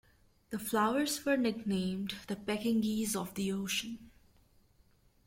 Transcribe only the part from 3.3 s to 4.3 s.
the ocean".